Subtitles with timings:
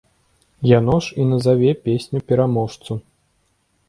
[0.69, 2.99] Яно ж і назаве песню-пераможцу.